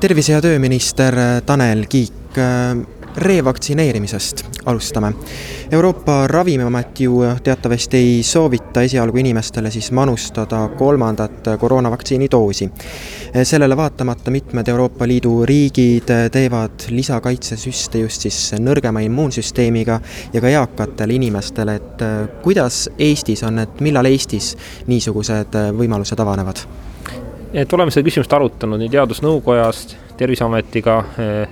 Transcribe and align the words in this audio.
tervise- 0.00 0.32
ja 0.32 0.40
tööminister 0.44 1.14
Tanel 1.46 1.86
Kiik, 1.88 2.36
revaktsineerimisest 3.16 4.44
alustame. 4.68 5.12
Euroopa 5.72 6.26
Ravimiamet 6.26 7.00
ju 7.00 7.22
teatavasti 7.42 7.96
ei 7.96 8.22
soovita 8.22 8.82
esialgu 8.82 9.16
inimestele 9.16 9.70
siis 9.70 9.92
manustada 9.92 10.68
kolmandat 10.68 11.48
koroonavaktsiini 11.58 12.28
doosi. 12.30 12.70
sellele 13.42 13.76
vaatamata 13.76 14.30
mitmed 14.30 14.68
Euroopa 14.68 15.08
Liidu 15.08 15.46
riigid 15.46 16.08
teevad 16.32 16.88
lisakaitsesüste 16.88 17.98
just 17.98 18.20
siis 18.20 18.52
nõrgema 18.58 19.00
immuunsüsteemiga 19.00 20.00
ja 20.32 20.40
ka 20.40 20.48
eakatele 20.48 21.12
inimestele, 21.12 21.74
et 21.74 22.04
kuidas 22.42 22.90
Eestis 22.98 23.42
on, 23.42 23.58
et 23.58 23.80
millal 23.80 24.04
Eestis 24.04 24.56
niisugused 24.86 25.56
võimalused 25.72 26.20
avanevad? 26.20 26.66
Et 27.54 27.72
oleme 27.72 27.92
seda 27.94 28.06
küsimust 28.08 28.32
arutanud 28.32 28.80
nii 28.80 28.90
Teadusnõukojas, 28.92 29.84
Terviseametiga, 30.16 31.02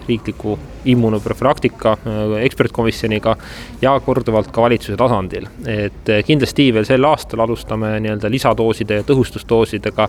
riikliku 0.09 0.59
immunoprofülaktika 0.84 1.93
äh, 1.93 2.45
ekspertkomisjoniga 2.45 3.37
ja 3.83 4.01
korduvalt 4.01 4.51
ka 4.52 4.62
valitsuse 4.62 4.97
tasandil. 4.97 5.47
et 5.66 6.09
äh, 6.09 6.25
kindlasti 6.25 6.69
veel 6.74 6.85
sel 6.85 7.05
aastal 7.09 7.41
alustame 7.45 7.95
nii-öelda 8.05 8.30
lisadooside 8.30 9.01
ja 9.01 9.07
tõhustusdoosidega 9.09 10.09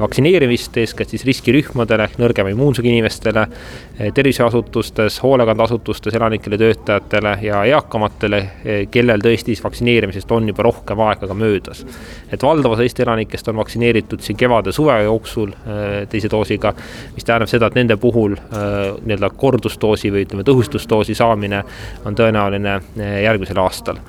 vaktsineerimist, 0.00 0.76
eeskätt 0.76 1.14
siis 1.14 1.24
riskirühmadele 1.26 2.06
ehk 2.08 2.18
nõrgema 2.22 2.52
immuunsusega 2.52 2.88
inimestele, 2.92 3.46
terviseasutustes, 4.14 5.18
hoolekandeasutustes 5.22 6.14
elanikele, 6.14 6.58
töötajatele 6.58 7.34
ja 7.42 7.62
eakamatele, 7.74 8.40
kellel 8.90 9.22
tõesti 9.22 9.52
siis 9.52 9.62
vaktsineerimisest 9.64 10.30
on 10.32 10.48
juba 10.48 10.66
rohkem 10.66 11.00
aega 11.06 11.28
ka 11.28 11.34
möödas. 11.34 11.84
et 12.32 12.42
valdav 12.42 12.76
osa 12.76 12.82
Eesti 12.82 13.02
elanikest 13.02 13.48
on 13.48 13.56
vaktsineeritud 13.56 14.20
siin 14.20 14.36
kevade-suve 14.36 15.02
jooksul 15.02 15.52
teise 16.10 16.30
doosiga, 16.30 16.74
mis 17.14 17.24
tähendab 17.24 17.48
seda, 17.48 17.66
et 17.66 17.78
nende 17.78 17.91
puhul 18.00 18.36
nii-öelda 18.36 19.30
kordusdoosi 19.36 20.12
või 20.12 20.26
ütleme, 20.26 20.44
tõhustusdoosi 20.46 21.14
saamine 21.18 21.62
on 22.06 22.16
tõenäoline 22.18 22.76
eh, 22.76 23.18
järgmisel 23.26 23.60
aastal 23.62 24.00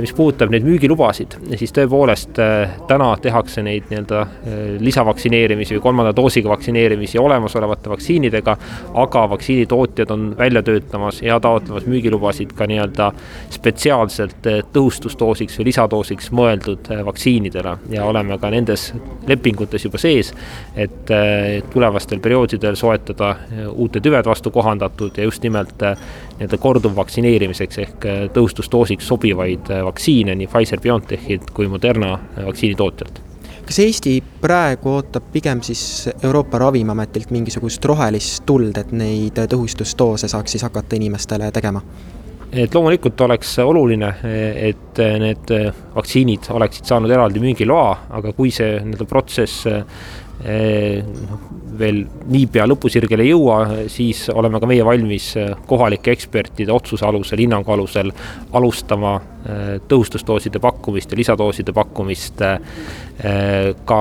mis 0.00 0.12
puudutab 0.16 0.52
neid 0.52 0.64
müügilubasid, 0.64 1.34
siis 1.60 1.72
tõepoolest 1.76 2.38
äh, 2.40 2.76
täna 2.88 3.10
tehakse 3.20 3.62
neid 3.64 3.90
nii-öelda 3.90 4.20
äh, 4.22 4.60
lisavaktsineerimisi 4.80 5.76
või 5.76 5.82
kolmanda 5.84 6.14
doosiga 6.16 6.48
vaktsineerimisi 6.52 7.20
olemasolevate 7.20 7.92
vaktsiinidega, 7.92 8.56
aga 9.02 9.24
vaktsiinitootjad 9.34 10.14
on 10.14 10.24
välja 10.38 10.62
töötamas 10.64 11.20
ja 11.22 11.36
taotlemas 11.40 11.86
müügilubasid 11.90 12.54
ka 12.56 12.68
nii-öelda 12.70 13.10
spetsiaalselt 13.52 14.48
äh, 14.48 14.62
tõhustusdoosiks 14.72 15.60
või 15.60 15.68
lisadoosiks 15.68 16.32
mõeldud 16.32 16.88
vaktsiinidele. 17.04 17.76
Ja 17.92 18.08
oleme 18.08 18.38
ka 18.40 18.50
nendes 18.52 18.88
lepingutes 19.28 19.84
juba 19.84 20.00
sees, 20.00 20.32
et 20.76 21.10
tulevastel 21.72 22.20
perioodidel 22.22 22.76
soetada 22.78 23.34
uute 23.72 24.00
tüvede 24.00 24.30
vastu 24.30 24.50
kohandatud 24.54 25.18
ja 25.18 25.26
just 25.28 25.42
nimelt 25.44 25.82
nii-öelda 26.38 26.58
korduvvaktsineerimiseks 26.62 27.82
ehk 27.84 28.06
tõhustusdoosiks 28.36 29.08
sobivaid 29.12 29.68
vaktsiine 29.90 30.36
nii 30.38 30.48
Pfizer-BioNTechilt 30.50 31.52
kui 31.56 31.68
Moderna 31.70 32.16
vaktsiinitootjalt 32.36 33.22
kas 33.66 33.78
Eesti 33.78 34.16
praegu 34.40 34.96
ootab 34.96 35.28
pigem 35.32 35.62
siis 35.62 36.08
Euroopa 36.22 36.58
Ravimiametilt 36.58 37.30
mingisugust 37.30 37.84
rohelist 37.84 38.42
tuld, 38.46 38.76
et 38.76 38.90
neid 38.92 39.38
tõhustusdoose 39.38 40.28
saaks 40.28 40.56
siis 40.56 40.66
hakata 40.66 40.98
inimestele 40.98 41.50
tegema? 41.54 41.82
et 42.52 42.74
loomulikult 42.74 43.20
oleks 43.24 43.54
oluline, 43.64 44.10
et 44.68 44.98
need 45.22 45.52
vaktsiinid 45.94 46.50
oleksid 46.52 46.84
saanud 46.84 47.10
eraldi 47.10 47.40
müügiloa, 47.40 47.94
aga 48.18 48.34
kui 48.36 48.50
see 48.52 48.74
nii-öelda 48.82 49.06
protsess 49.08 49.64
veel 50.42 51.98
niipea 52.34 52.64
lõpusirgele 52.66 53.22
ei 53.22 53.30
jõua, 53.30 53.58
siis 53.92 54.24
oleme 54.34 54.60
ka 54.60 54.66
meie 54.66 54.84
valmis 54.84 55.32
kohalike 55.70 56.10
ekspertide 56.16 56.74
otsuse 56.74 57.06
alusel, 57.06 57.44
hinnangu 57.44 57.72
alusel 57.72 58.10
alustama 58.52 59.14
Äh, 59.42 59.80
tõhustusdooside 59.90 60.60
pakkumist 60.62 61.10
ja 61.10 61.16
lisadooside 61.18 61.72
pakkumist 61.74 62.44
ka 63.86 63.98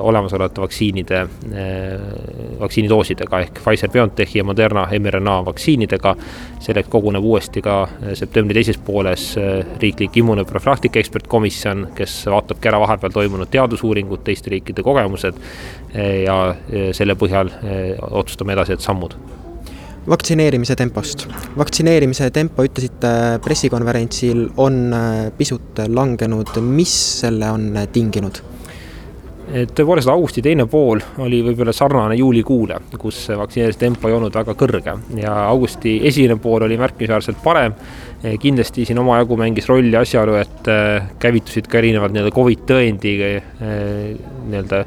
olemasolevate 0.00 0.60
vaktsiinide, 0.62 1.18
vaktsiinidoosidega 2.60 3.40
ehk 3.44 3.58
Pfizer-BioNTechi 3.58 4.38
ja 4.38 4.44
Moderna 4.44 4.86
mRNA 4.98 5.34
vaktsiinidega. 5.44 6.14
selleks 6.62 6.88
koguneb 6.88 7.24
uuesti 7.24 7.62
ka 7.62 7.88
septembri 8.14 8.54
teises 8.54 8.78
pooles 8.78 9.34
riiklik 9.80 10.16
immunoprofülaktika 10.16 11.00
ekspertkomisjon, 11.00 11.88
kes 11.94 12.26
vaatabki 12.30 12.68
ära 12.68 12.80
vahepeal 12.80 13.12
toimunud 13.12 13.50
teadusuuringud, 13.50 14.22
teiste 14.24 14.50
riikide 14.50 14.82
kogemused 14.82 15.34
ja 15.92 16.36
selle 16.96 17.14
põhjal 17.20 17.50
otsustame 18.10 18.54
edasised 18.56 18.80
sammud 18.80 19.18
vaktsineerimise 20.08 20.76
tempost. 20.76 21.26
vaktsineerimise 21.58 22.30
tempo, 22.34 22.64
ütlesite 22.66 23.38
pressikonverentsil, 23.44 24.48
on 24.62 24.80
äh, 24.94 25.18
pisut 25.36 25.84
langenud, 25.88 26.56
mis 26.62 26.94
selle 27.22 27.50
on 27.50 27.70
tinginud? 27.92 28.42
et 29.52 29.72
tõepoolest 29.76 30.08
augusti 30.08 30.40
teine 30.40 30.64
pool 30.70 31.00
oli 31.20 31.40
võib-olla 31.44 31.74
sarnane 31.76 32.14
juulikuule, 32.16 32.78
kus 32.98 33.26
vaktsineerimise 33.36 33.80
tempo 33.80 34.08
ei 34.08 34.14
olnud 34.16 34.32
väga 34.38 34.54
kõrge 34.56 34.94
ja 35.18 35.32
augusti 35.48 35.96
esimene 36.08 36.38
pool 36.40 36.62
oli 36.64 36.78
märkimisväärselt 36.80 37.42
parem. 37.44 37.74
kindlasti 38.40 38.86
siin 38.86 39.02
omajagu 39.02 39.36
mängis 39.36 39.66
rolli 39.68 39.96
asjaolu, 39.98 40.38
et 40.38 40.70
käivitusid 41.20 41.66
ka 41.68 41.82
erinevad 41.82 42.14
nii-öelda 42.14 42.32
Covid 42.32 42.62
tõendi 42.70 43.16
nii-öelda 43.18 44.84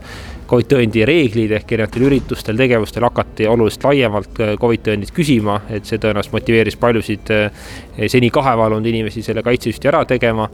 Covid 0.49 0.67
tõendi 0.69 1.01
reeglid 1.07 1.55
ehk 1.57 1.71
erinevatel 1.73 2.03
üritustel, 2.05 2.57
tegevustel 2.59 3.05
hakati 3.07 3.47
oluliselt 3.49 3.87
laiemalt 3.87 4.41
äh, 4.43 4.51
Covid 4.61 4.83
tõendit 4.85 5.13
küsima, 5.15 5.59
et 5.73 5.89
see 5.89 5.97
tõenäoliselt 6.01 6.35
motiveeris 6.35 6.77
paljusid 6.81 7.31
äh, 7.33 7.63
seni 8.11 8.29
kaheval 8.33 8.77
olnud 8.77 8.91
inimesi 8.91 9.23
selle 9.25 9.41
kaitsesüsti 9.45 9.89
ära 9.89 10.03
tegema. 10.05 10.45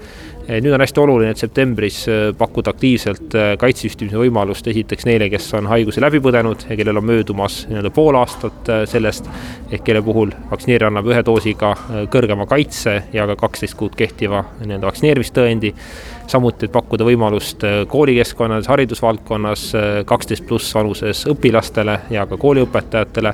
Äh, 0.49 0.57
nüüd 0.57 0.73
on 0.73 0.81
hästi 0.81 0.99
oluline, 1.03 1.31
et 1.35 1.41
septembris 1.41 1.99
pakkuda 2.37 2.73
aktiivselt 2.73 3.35
kaitsesüstimise 3.61 4.17
võimalust 4.17 4.65
esiteks 4.71 5.05
neile, 5.05 5.27
kes 5.29 5.51
on 5.59 5.69
haiguse 5.69 6.01
läbi 6.01 6.21
põdenud 6.23 6.65
ja 6.69 6.77
kellel 6.79 6.97
on 6.97 7.05
möödumas 7.05 7.59
nii-öelda 7.69 7.91
pool 7.93 8.17
aastat 8.17 8.71
sellest, 8.89 9.29
ehk 9.69 9.85
kelle 9.85 10.01
puhul 10.05 10.33
vaktsineerija 10.49 10.89
annab 10.89 11.11
ühe 11.11 11.21
doosiga 11.25 11.75
kõrgema 12.11 12.47
kaitse 12.49 12.97
ja 13.13 13.27
ka 13.29 13.37
kaksteist 13.43 13.77
kuud 13.77 13.93
kehtiva 13.99 14.43
nii-öelda 14.63 14.89
vaktsineerimistõendi. 14.89 15.75
Samuti, 16.31 16.69
et 16.69 16.71
pakkuda 16.71 17.03
võimalust 17.03 17.63
koolikeskkonnas, 17.91 18.69
haridusvaldkonnas 18.71 19.63
kaksteist 20.07 20.45
pluss 20.47 20.71
vanuses 20.75 21.25
õpilastele 21.27 21.97
ja 22.13 22.23
ka 22.29 22.37
kooliõpetajatele 22.39 23.33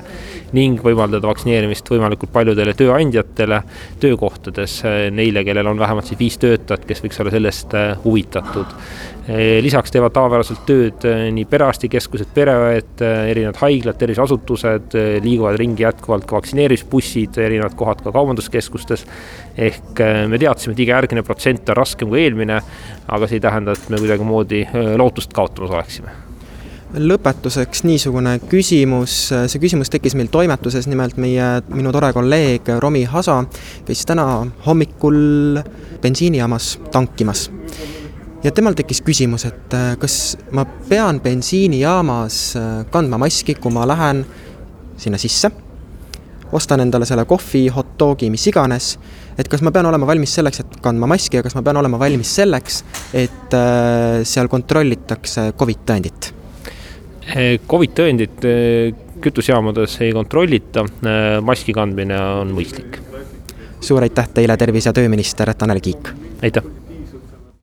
ning 0.58 0.82
võimaldada 0.82 1.28
vaktsineerimist 1.30 1.86
võimalikult 1.92 2.32
paljudele 2.34 2.74
tööandjatele 2.74 3.60
töökohtades, 4.02 4.80
neile, 5.14 5.44
kellel 5.46 5.70
on 5.70 5.78
vähemalt 5.78 6.10
siis 6.10 6.18
viis 6.18 6.40
töötajat, 6.42 6.88
kes 6.88 6.97
võiks 7.04 7.20
olla 7.22 7.32
sellest 7.34 7.74
huvitatud. 8.04 8.74
lisaks 9.60 9.92
teevad 9.92 10.14
tavapäraselt 10.16 10.62
tööd 10.64 11.04
nii 11.36 11.44
perearstikeskused, 11.50 12.30
pereõed, 12.34 13.02
erinevad 13.04 13.58
haiglad, 13.60 13.98
terviseasutused, 14.00 14.96
liiguvad 15.24 15.58
ringi 15.60 15.84
jätkuvalt 15.84 16.24
ka 16.24 16.38
vaktsineerimisbussid, 16.38 17.36
erinevad 17.44 17.76
kohad 17.76 18.00
ka 18.04 18.12
kaubanduskeskustes. 18.14 19.04
ehk 19.58 20.00
me 20.28 20.38
teadsime, 20.38 20.72
et 20.72 20.80
iga 20.86 20.96
järgmine 20.96 21.26
protsent 21.26 21.68
on 21.68 21.76
raskem 21.76 22.08
kui 22.08 22.22
eelmine, 22.24 22.62
aga 23.08 23.28
see 23.28 23.36
ei 23.36 23.44
tähenda, 23.44 23.76
et 23.76 23.90
me 23.90 24.00
kuidagimoodi 24.00 24.64
lootust 24.96 25.36
kaotamas 25.36 25.76
oleksime 25.76 26.27
lõpetuseks 26.94 27.82
niisugune 27.84 28.38
küsimus, 28.48 29.16
see 29.30 29.60
küsimus 29.60 29.90
tekkis 29.92 30.16
meil 30.16 30.30
toimetuses, 30.32 30.88
nimelt 30.88 31.18
meie, 31.20 31.46
minu 31.68 31.92
tore 31.92 32.10
kolleeg 32.16 32.70
Romi 32.80 33.04
Hasa 33.08 33.42
käis 33.86 34.06
täna 34.08 34.24
hommikul 34.66 35.60
bensiinijaamas 36.02 36.78
tankimas. 36.92 37.50
ja 38.44 38.50
temal 38.54 38.74
tekkis 38.78 39.02
küsimus, 39.02 39.44
et 39.44 39.78
kas 39.98 40.36
ma 40.52 40.64
pean 40.88 41.20
bensiinijaamas 41.20 42.56
kandma 42.90 43.18
maski, 43.18 43.54
kui 43.54 43.72
ma 43.72 43.86
lähen 43.86 44.24
sinna 44.96 45.18
sisse, 45.18 45.50
ostan 46.52 46.80
endale 46.80 47.06
selle 47.06 47.24
kohvi, 47.24 47.68
hot 47.68 47.98
dogi, 47.98 48.30
mis 48.30 48.46
iganes 48.46 48.96
et 49.38 49.48
kas 49.48 49.62
ma 49.62 49.70
pean 49.74 49.86
olema 49.86 50.06
valmis 50.08 50.32
selleks, 50.34 50.64
et 50.64 50.80
kandma 50.82 51.06
maski 51.10 51.38
ja 51.38 51.44
kas 51.46 51.54
ma 51.54 51.62
pean 51.62 51.78
olema 51.78 52.00
valmis 52.00 52.32
selleks, 52.40 52.82
et 53.12 53.54
äh, 53.54 54.24
seal 54.26 54.50
kontrollitakse 54.50 55.52
Covid 55.58 55.86
tõendit? 55.86 56.37
Covid 57.68 57.94
tõendit 57.98 58.44
eh, 58.48 58.94
kütusejaamades 59.20 59.98
ei 60.06 60.12
kontrollita, 60.16 60.86
eh, 61.04 61.38
maski 61.44 61.74
kandmine 61.76 62.18
on 62.42 62.52
mõistlik. 62.56 63.00
suur 63.80 64.02
aitäh 64.02 64.28
teile, 64.34 64.56
tervise- 64.56 64.88
ja 64.88 64.92
tööminister 64.92 65.54
Tanel 65.54 65.80
Kiik! 65.80 66.14
aitäh! 66.42 66.87